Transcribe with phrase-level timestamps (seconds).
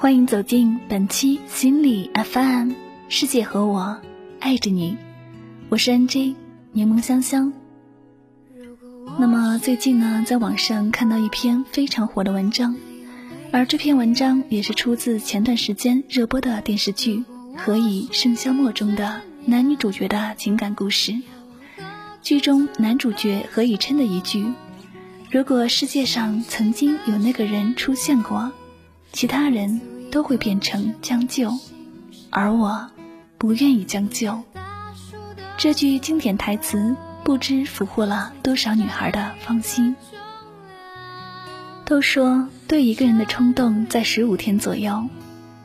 [0.00, 2.70] 欢迎走进本期心理 FM，
[3.08, 4.00] 世界和我
[4.38, 4.96] 爱着你，
[5.70, 6.36] 我是 NJ
[6.70, 7.52] 柠檬香香。
[9.18, 12.76] 那么最近呢，在网上看到一篇非常火的文章，
[13.50, 17.16] 而这篇文章也是出自前段时间热播的电视剧
[17.56, 21.12] 《何以笙箫默》中的男女主角的情感故事。
[22.22, 24.46] 剧中男主角何以琛的一句
[25.32, 28.52] ：“如果世界上曾经有那个人出现过。”
[29.12, 29.80] 其他人
[30.10, 31.52] 都会变成将就，
[32.30, 32.88] 而我
[33.36, 34.42] 不愿意将就。
[35.56, 36.94] 这句经典台词
[37.24, 39.96] 不知俘获了多少女孩的芳心。
[41.84, 45.08] 都说对一个人的冲动在十五天左右，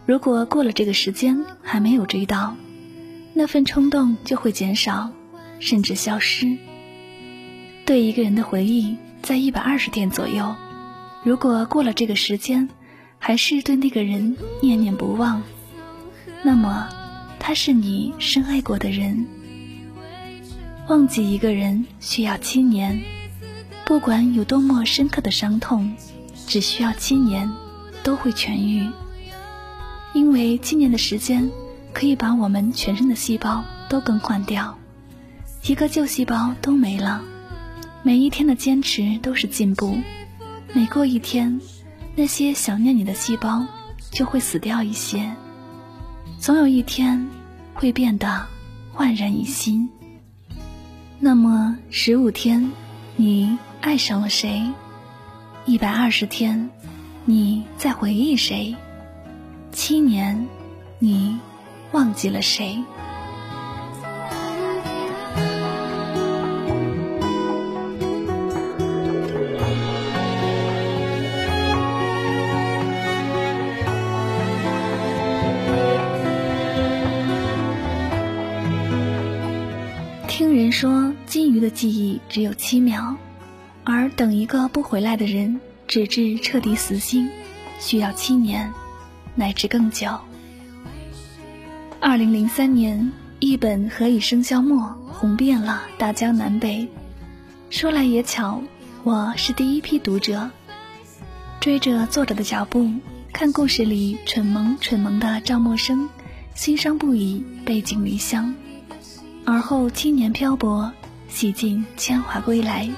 [0.05, 2.55] 如果过了这个时间还没有追到，
[3.33, 5.11] 那份冲动就会减少，
[5.59, 6.57] 甚至消失。
[7.85, 10.55] 对一个人的回忆在一百二十天左右，
[11.23, 12.67] 如果过了这个时间。
[13.25, 15.41] 还是对那个人念念不忘，
[16.43, 16.89] 那么
[17.39, 19.25] 他是你深爱过的人。
[20.89, 23.01] 忘记一个人需要七年，
[23.85, 25.95] 不管有多么深刻的伤痛，
[26.47, 27.49] 只需要七年
[28.03, 28.89] 都会痊愈。
[30.13, 31.49] 因为七年的时间
[31.93, 34.77] 可以把我们全身的细胞都更换掉，
[35.65, 37.23] 一个旧细胞都没了。
[38.01, 39.97] 每一天的坚持都是进步，
[40.73, 41.61] 每过一天。
[42.15, 43.65] 那些想念你的细胞
[44.11, 45.33] 就会死掉一些，
[46.39, 47.27] 总有一天
[47.73, 48.45] 会变得
[48.91, 49.89] 焕然一新。
[51.19, 52.71] 那么十五天，
[53.15, 54.61] 你爱上了谁？
[55.65, 56.69] 一百二十天，
[57.25, 58.75] 你在回忆谁？
[59.71, 60.47] 七年，
[60.99, 61.39] 你
[61.93, 62.77] 忘记了谁？
[80.35, 83.15] 听人说金鱼的记忆只有七秒，
[83.83, 87.29] 而等一个不回来的人，直至彻底死心，
[87.79, 88.73] 需要七年，
[89.35, 90.09] 乃至更久。
[91.99, 94.79] 二零零三年，一本《何以笙箫默》
[95.13, 96.87] 红遍了大江南北。
[97.69, 98.63] 说来也巧，
[99.03, 100.49] 我是第一批读者，
[101.59, 102.91] 追着作者的脚步，
[103.31, 106.07] 看故事里蠢萌蠢萌的赵默笙，
[106.55, 108.51] 心伤不已，背井离乡。
[109.45, 110.91] 而后七年漂泊，
[111.27, 112.89] 洗尽铅华归来，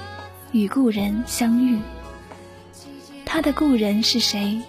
[0.52, 1.78] 与故人相遇。
[3.24, 4.60] 他的故人是谁？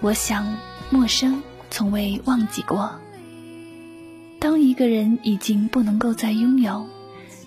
[0.00, 0.54] 我想，
[0.90, 3.00] 陌生，从未忘记过。
[4.38, 6.86] 当一个人已经不能够再拥有，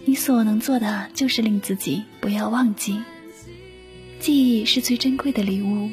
[0.05, 2.99] 你所能做的就是令自己不要忘记。
[4.19, 5.87] 记忆是最珍贵的礼物，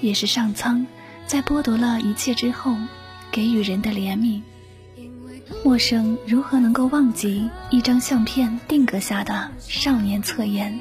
[0.00, 0.86] 也是上苍
[1.26, 2.74] 在剥夺了一切之后
[3.30, 4.40] 给予人的怜悯。
[5.64, 10.80] 陌生如何能够忘记一张相片定格下的少年侧颜？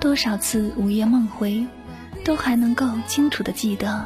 [0.00, 1.66] 多少次午夜梦回，
[2.24, 4.04] 都还能够清楚的记得，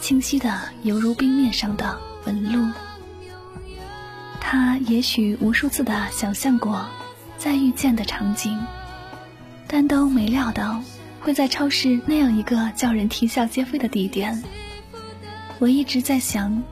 [0.00, 2.68] 清晰的犹如冰面上的纹路。
[4.40, 6.86] 他也许无数次的想象过
[7.36, 8.58] 再遇见的场景，
[9.66, 10.82] 但都没料到
[11.20, 14.42] 会在超市那样一个叫人啼笑皆非的地点。
[15.58, 16.62] 我一直在想。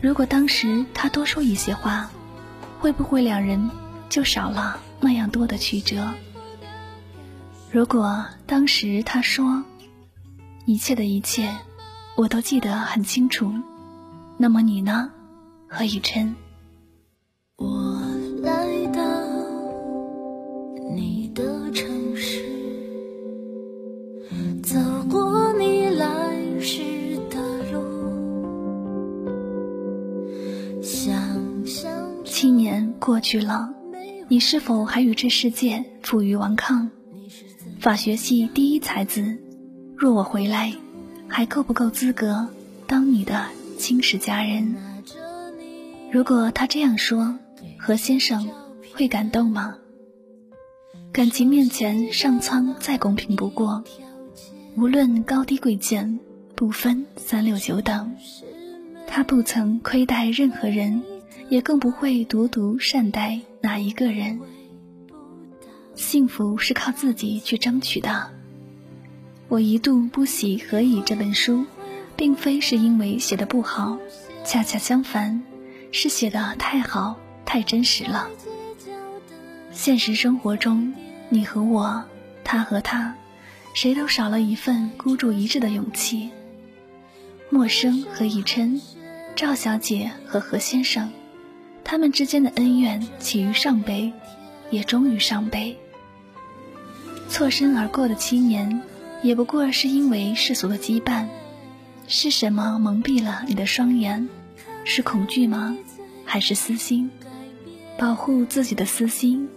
[0.00, 2.08] 如果当时他多说一些话，
[2.78, 3.68] 会不会两人
[4.08, 6.08] 就少了那样多的曲折？
[7.70, 9.62] 如果当时他说
[10.66, 11.52] 一切的一切，
[12.16, 13.52] 我都记得很清楚，
[14.36, 15.10] 那么你呢，
[15.66, 16.34] 何以琛？
[33.08, 33.72] 过去了，
[34.28, 36.90] 你是否还与这世界负隅顽抗？
[37.80, 39.38] 法学系第一才子，
[39.96, 40.74] 若我回来，
[41.26, 42.50] 还够不够资格
[42.86, 43.46] 当你的
[43.78, 44.74] 亲史家人？
[46.12, 47.38] 如果他这样说，
[47.78, 48.46] 何先生
[48.92, 49.78] 会感动吗？
[51.10, 53.82] 感情面前，上苍再公平不过，
[54.76, 56.20] 无论高低贵贱，
[56.54, 58.14] 不分三六九等，
[59.06, 61.02] 他不曾亏待任何人。
[61.48, 64.40] 也更不会独独善待哪一个人。
[65.94, 68.30] 幸福是靠自己去争取的。
[69.48, 71.64] 我一度不喜《何以》这本书，
[72.16, 73.98] 并非是因为写的不好，
[74.44, 75.42] 恰恰相反，
[75.90, 78.28] 是写的太好、太真实了。
[79.72, 80.92] 现实生活中，
[81.30, 82.04] 你和我，
[82.44, 83.16] 他和他，
[83.74, 86.30] 谁都少了一份孤注一掷的勇气。
[87.48, 88.80] 陌生和以琛，
[89.34, 91.10] 赵小姐和何先生，
[91.90, 94.12] 他们之间的恩怨起于上辈，
[94.70, 95.78] 也终于上辈。
[97.30, 98.82] 错身而过的七年，
[99.22, 101.28] 也不过是因为世俗的羁绊。
[102.06, 104.28] 是什么蒙蔽了你的双眼？
[104.84, 105.78] 是恐惧吗？
[106.26, 107.10] 还是私心？
[107.96, 109.48] 保护自己的私心。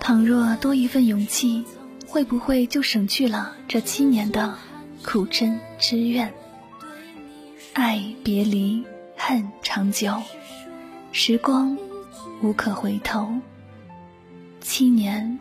[0.00, 1.66] 倘若多一份勇气，
[2.06, 4.56] 会不会就省去了这七年的
[5.04, 6.32] 苦真之怨？
[7.74, 8.82] 爱别离，
[9.14, 10.22] 恨长久，
[11.16, 11.78] 时光
[12.42, 13.32] 无可回头。
[14.60, 15.38] 七年，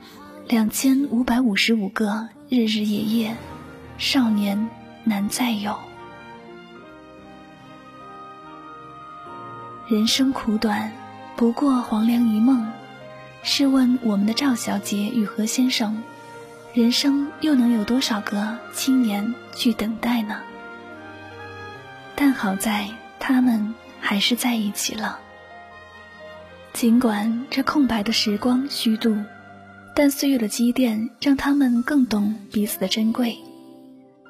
[0.47, 3.35] 两千五百五十五个日日夜夜，
[3.97, 4.69] 少年
[5.03, 5.75] 难再有。
[9.87, 10.91] 人生苦短，
[11.35, 12.71] 不过黄粱一梦。
[13.41, 16.03] 试问我们的赵小姐与何先生，
[16.75, 20.39] 人生又能有多少个青年去等待呢？
[22.15, 22.87] 但好在
[23.19, 25.19] 他们还是在一起了。
[26.73, 29.15] 尽管这空白的时光虚度，
[29.95, 33.37] 但岁月的积淀让他们更懂彼此的珍贵。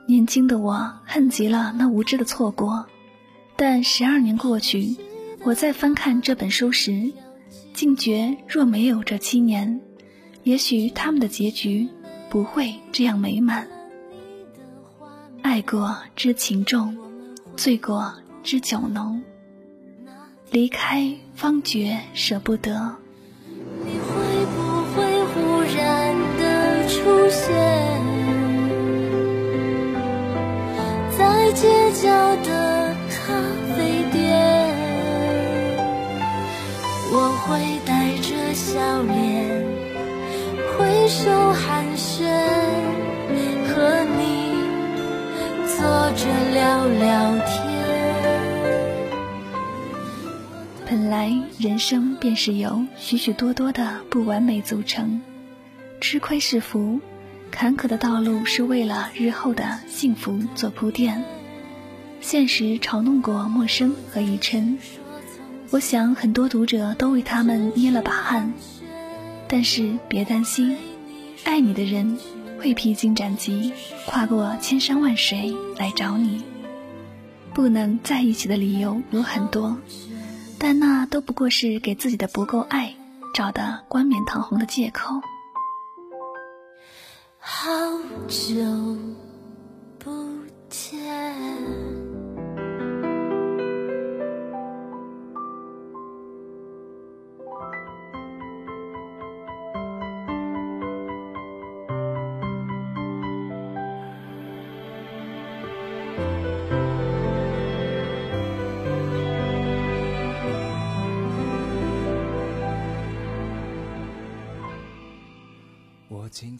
[0.05, 2.85] 年轻的我恨极了那无知的错过，
[3.55, 4.95] 但十二年过去。
[5.45, 7.11] 我在翻看这本书时，
[7.73, 9.79] 竟觉若没有这七年，
[10.43, 11.87] 也许他们的结局
[12.29, 13.67] 不会这样美满。
[15.41, 16.97] 爱过知情重，
[17.55, 18.13] 醉过
[18.43, 19.21] 知酒浓，
[20.53, 22.69] 离开方觉舍不得。
[23.83, 24.61] 你会不
[24.93, 25.01] 会
[25.33, 27.49] 忽然的出现
[31.17, 32.05] 在街角
[32.43, 33.33] 的咖
[33.75, 34.69] 啡店？
[37.11, 39.11] 我会带着笑脸
[40.77, 42.21] 挥手寒暄，
[43.73, 44.21] 和你
[45.65, 46.21] 坐着
[46.53, 47.72] 聊聊天。
[50.93, 55.21] 本来人生便是由许许多多的不完美组成，
[55.99, 56.99] 吃亏是福，
[57.49, 61.25] 坎坷的道路是为了日后的幸福做铺垫。
[62.21, 64.77] 现实嘲弄过陌生和以琛。
[65.71, 68.53] 我想很多读者都为他们捏了把汗，
[69.47, 70.77] 但是别担心，
[71.43, 72.19] 爱你的人
[72.59, 73.73] 会披荆斩棘，
[74.05, 76.43] 跨过千山万水来找你。
[77.51, 79.75] 不能在一起的理由有很多，
[80.63, 82.95] 但那都不过是给自己的不够爱
[83.33, 85.13] 找的冠冕堂皇的借口。
[87.37, 87.67] 好
[88.29, 88.55] 久
[89.99, 90.09] 不
[90.69, 91.02] 见。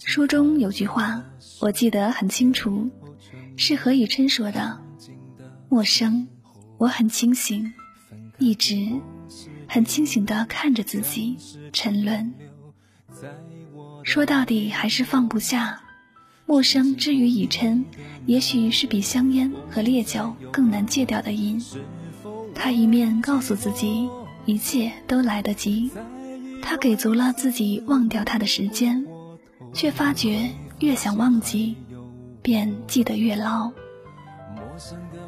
[0.05, 1.23] 书中有句话，
[1.59, 2.91] 我记得很清楚，
[3.57, 4.79] 是何以琛说的
[5.67, 6.27] ：“陌生，
[6.77, 7.73] 我很清醒，
[8.37, 9.01] 一直
[9.67, 11.37] 很清醒的看着自己
[11.71, 12.35] 沉沦。
[14.03, 15.81] 说到底还是放不下。
[16.45, 17.83] 陌生之于以琛，
[18.27, 21.59] 也许是比香烟和烈酒更难戒掉的瘾。
[22.53, 24.07] 他一面告诉自己
[24.45, 25.89] 一切都来得及，
[26.61, 29.03] 他给足了自己忘掉他的时间。”
[29.73, 30.49] 却发觉
[30.79, 31.75] 越想忘记，
[32.41, 33.71] 便记得越牢。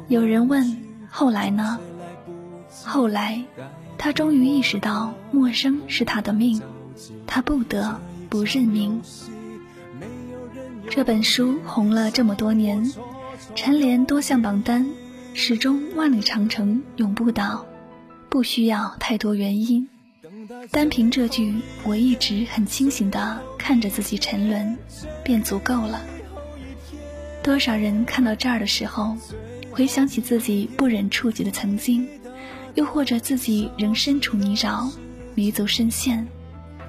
[0.08, 0.76] 有人问
[1.10, 1.78] ：“后来呢？”
[2.84, 3.42] 后来，
[3.98, 6.60] 他终于意识到，陌生是他的命，
[7.26, 9.00] 他不得不认命。
[10.88, 12.92] 这本书红了这么多年，
[13.54, 14.86] 蝉联多项榜单，
[15.34, 17.66] 始终万里长城永不倒，
[18.28, 19.88] 不需要太多原因。
[20.70, 24.76] 单凭这句“我一直很清醒的看着自己沉沦”，
[25.24, 26.00] 便足够了。
[27.42, 29.16] 多少人看到这儿的时候，
[29.70, 32.08] 回想起自己不忍触及的曾经，
[32.74, 34.92] 又或者自己仍身处泥沼，
[35.34, 36.26] 迷足深陷，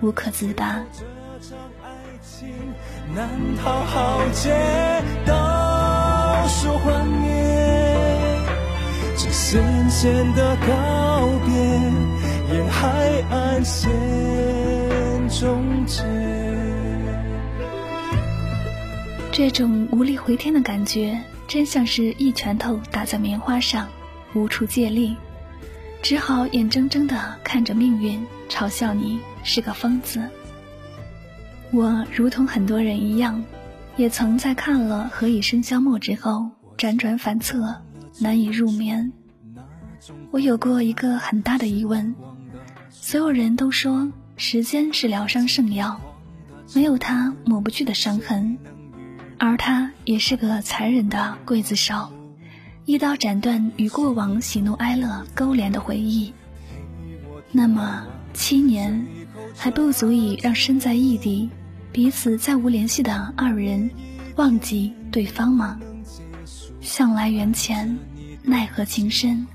[0.02, 0.84] 无可自拔。
[9.50, 12.27] 深深的告别。
[12.50, 13.90] 沿海岸线
[15.28, 16.02] 终结。
[19.34, 23.90] 这种无力回天的感觉，真像是一拳头打在棉花上，
[24.34, 25.18] 无处借力，
[26.02, 30.24] 只好眼睁睁的看着命运嘲笑你是个疯子。
[31.72, 33.44] 我如同很多人一样，
[33.98, 37.76] 也曾在看了《何以笙箫默》之后辗转反侧，
[38.22, 39.12] 难以入眠。
[40.32, 42.16] 我有过一个很大的疑问：
[42.90, 46.00] 所有人都说时间是疗伤圣药，
[46.74, 48.58] 没有它抹不去的伤痕，
[49.38, 52.12] 而它也是个残忍的刽子手，
[52.86, 56.34] 一刀斩断与过往喜怒哀乐勾连的回忆。
[57.52, 59.06] 那么七年
[59.56, 61.50] 还不足以让身在异地、
[61.92, 63.90] 彼此再无联系的二人
[64.36, 65.80] 忘记对方吗？
[66.82, 67.98] 向来缘浅，
[68.44, 69.46] 奈何情深。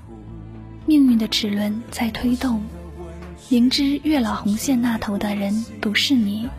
[0.85, 2.61] 命运的齿轮在推动，
[3.53, 6.49] 明知月老红线那头的人不是你，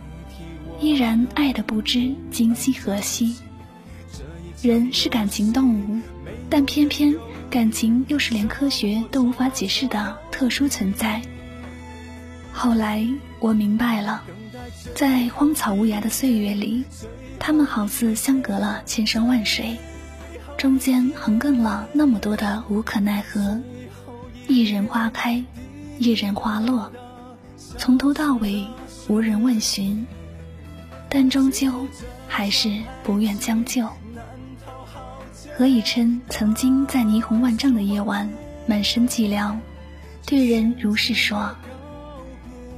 [0.80, 3.34] 依然爱的不知今夕何夕。
[4.62, 6.00] 人是感情动物，
[6.48, 7.12] 但偏偏
[7.50, 11.20] 感情又是连科学都无法解释的特殊存在。
[12.52, 13.04] 后来
[13.40, 14.22] 我明白了，
[14.94, 16.84] 在荒草无涯的岁月里，
[17.40, 19.76] 他们好似相隔了千山万水，
[20.56, 23.60] 中间横亘了那么多的无可奈何。
[24.46, 25.42] 一人花开，
[25.98, 26.90] 一人花落，
[27.78, 28.66] 从头到尾
[29.08, 30.06] 无人问询，
[31.08, 31.86] 但终究
[32.26, 33.88] 还是不愿将就。
[35.56, 38.28] 何以琛曾经在霓虹万丈的夜晚，
[38.66, 39.56] 满身寂寥，
[40.26, 41.54] 对人如是说：“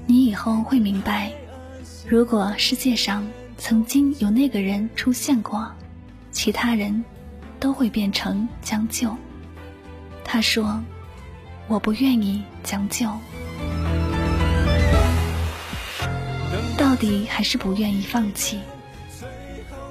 [0.06, 1.32] 你以后会明白，
[2.06, 5.72] 如果世界上曾经有那个人出现过，
[6.32, 7.02] 其他人
[7.58, 9.16] 都会变成将就。”
[10.22, 10.82] 他说。
[11.68, 13.10] 我不愿意将就，
[16.78, 18.60] 到底还是不愿意放弃。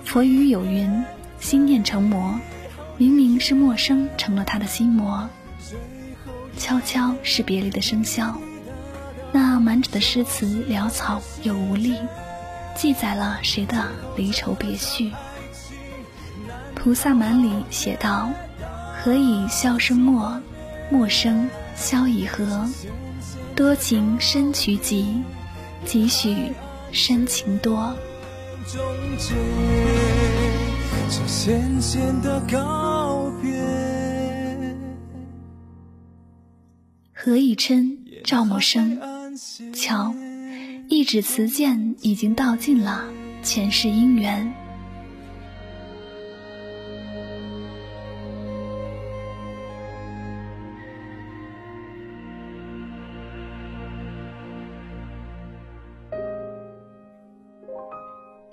[0.05, 1.03] 佛语有云
[1.37, 2.39] ：“心念成魔，
[2.97, 5.29] 明明是陌生成了他的心魔。”
[6.57, 8.35] 悄悄是别离的笙箫，
[9.33, 11.97] 那满纸的诗词潦草又无力，
[12.73, 15.11] 记载了谁的离愁别绪？
[16.73, 18.29] 菩萨蛮里写道
[19.03, 20.41] ：“何以笑声默，
[20.89, 22.67] 默声。”萧以和，
[23.55, 25.21] 多情深曲急，
[25.85, 26.51] 几许
[26.91, 27.95] 深情多。
[37.13, 38.97] 何以琛、赵默笙，
[39.73, 40.13] 瞧，
[40.87, 43.03] 一纸词笺已经道尽了
[43.43, 44.64] 前世姻缘。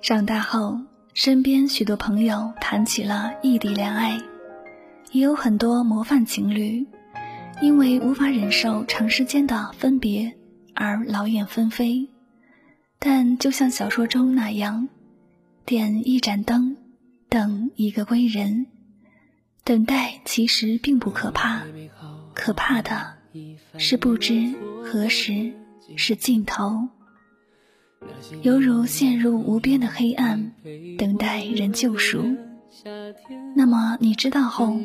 [0.03, 0.81] 长大后，
[1.13, 4.19] 身边许多朋友谈起了异地恋爱，
[5.13, 6.85] 也有很多模范情侣，
[7.61, 10.33] 因为无法忍受长时间的分别
[10.75, 12.09] 而劳燕分飞。
[12.99, 14.89] 但就像小说中那样，
[15.63, 16.75] 点一盏灯，
[17.29, 18.65] 等一个归人。
[19.63, 21.61] 等待其实并不可怕，
[22.33, 23.13] 可怕的
[23.77, 25.53] 是不知何时
[25.95, 26.89] 是尽头。
[28.41, 30.51] 犹如陷入无边的黑暗，
[30.97, 32.23] 等待人救赎。
[33.55, 34.77] 那么你知道后，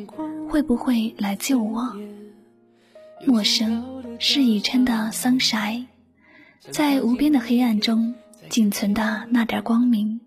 [0.49, 1.95] 会不会来救我？
[3.25, 5.85] 陌生是已琛的桑葚，
[6.71, 8.15] 在无边的黑暗中，
[8.49, 10.21] 仅存的那点光明。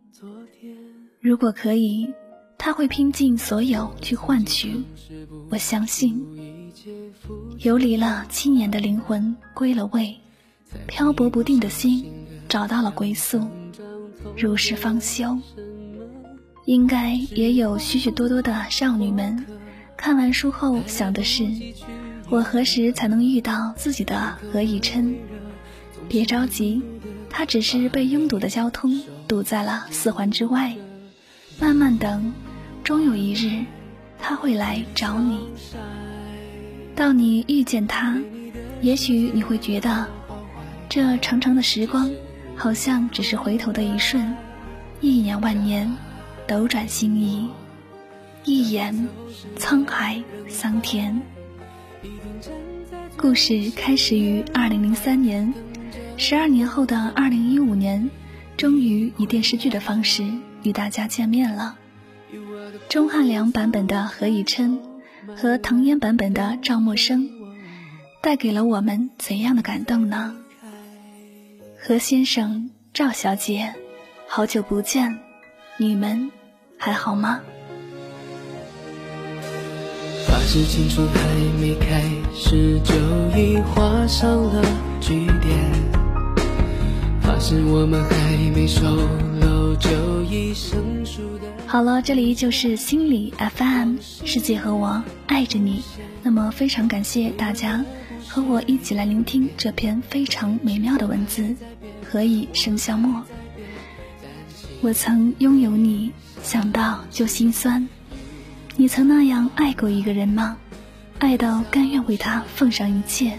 [1.20, 2.12] 如果可以，
[2.58, 4.82] 他会拼尽所有去换取。
[5.50, 6.20] 我相信，
[7.58, 10.16] 游离了七年的灵魂归了位，
[10.86, 12.04] 漂泊不定的心。
[12.52, 13.48] 找到了归宿，
[14.36, 15.38] 如是方休。
[16.66, 19.46] 应该也有许许多多的少女们，
[19.96, 21.46] 看完书后想的是：
[22.28, 25.16] 我何时才能遇到自己的何以琛？
[26.10, 26.82] 别着急，
[27.30, 30.76] 他只是被拥堵的交通堵在了四环之外。
[31.58, 32.34] 慢慢等，
[32.84, 33.64] 终有一日，
[34.18, 35.40] 他会来找你。
[36.94, 38.14] 到你遇见他，
[38.82, 40.06] 也许你会觉得，
[40.90, 42.10] 这长长的时光。
[42.62, 44.36] 好像只是回头的一瞬，
[45.00, 45.92] 一眼万年，
[46.46, 47.48] 斗转星移，
[48.44, 49.08] 一眼
[49.58, 51.20] 沧海桑田。
[53.16, 55.52] 故事开始于二零零三年，
[56.16, 58.08] 十二年后的二零一五年，
[58.56, 60.22] 终于以电视剧的方式
[60.62, 61.76] 与大家见面了。
[62.88, 64.78] 钟汉良版本的何以琛
[65.36, 67.28] 和唐嫣版本的赵默笙，
[68.22, 70.36] 带给了我们怎样的感动呢？
[71.84, 73.74] 何先生、赵小姐，
[74.28, 75.18] 好久不见，
[75.78, 76.30] 你们
[76.78, 77.40] 还好吗？
[80.28, 81.20] 发誓青春还
[81.60, 82.00] 没开
[82.32, 82.94] 始就
[83.36, 84.62] 已画上了
[85.00, 85.72] 句点，
[87.20, 88.86] 发誓我们还没熟。
[89.40, 91.48] 络就已生疏的。
[91.66, 95.82] 好了，这里就是心理 FM，世界和我爱着你。
[96.22, 97.84] 那么非常感谢大家
[98.34, 101.54] 和我一起来聆听这篇非常美妙的文字。
[102.10, 103.22] 何以笙箫默？
[104.80, 106.12] 我曾拥有你，
[106.42, 107.86] 想到就心酸。
[108.74, 110.56] 你曾那样爱过一个人吗？
[111.18, 113.38] 爱到甘愿为他奉上一切，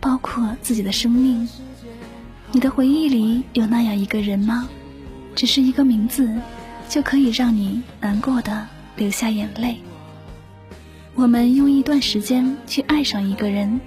[0.00, 1.46] 包括自己的生命。
[2.50, 4.70] 你的回忆里有那样一个人吗？
[5.34, 6.34] 只是一个名字，
[6.88, 8.66] 就可以让你难过的
[8.96, 9.76] 流下眼泪。
[11.14, 13.78] 我们用一段时间去爱上一个人，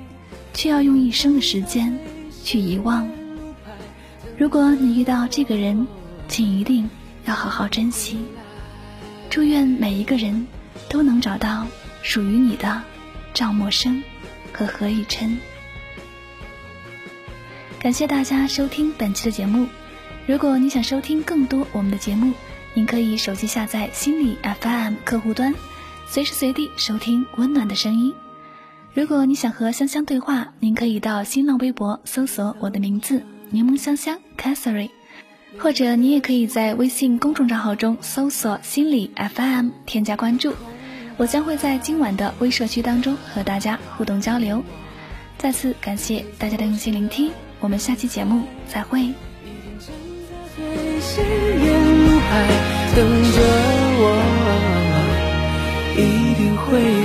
[0.54, 1.98] 却要用一生的时间
[2.44, 3.10] 去遗忘。
[4.38, 5.88] 如果你遇到这个人，
[6.28, 6.90] 请一定
[7.26, 8.18] 要好好珍惜。
[9.30, 10.48] 祝愿每一个人
[10.90, 11.66] 都能找到
[12.02, 12.82] 属于你的
[13.34, 14.02] 赵默笙
[14.52, 15.38] 和何以琛。
[17.80, 19.68] 感谢大家收听本期的节目。
[20.26, 22.34] 如果你想收听更多我们的节目，
[22.74, 25.54] 您可以手机下载心理 FM 客户端，
[26.08, 28.14] 随时随地收听温暖的声音。
[28.96, 34.92] 如果你想和香香对话，您可以到新浪微博搜索我的名字“柠檬香香 Catherine”，
[35.58, 40.54] 或者你也可以在微信公众账号中搜索“心理 FM” 添加关注。
[41.18, 44.64] 我将会在今晚的微社区当中和大家互动交流。
[45.40, 47.32] 再次感谢大家的用心聆听。
[47.60, 49.12] 我们下期节目再会。
[52.96, 53.40] 等着
[53.98, 54.06] 我，
[55.98, 57.03] 一定会。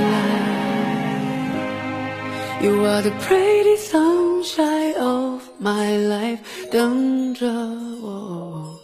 [2.61, 6.39] You are the pretty sunshine of my life，
[6.71, 7.45] 等着
[8.01, 8.79] 我，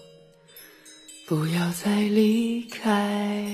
[1.28, 3.46] 不要再离开。